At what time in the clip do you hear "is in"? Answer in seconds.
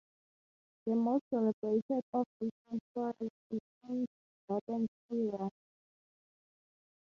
3.51-4.07